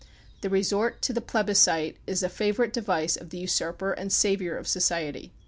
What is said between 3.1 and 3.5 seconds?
of the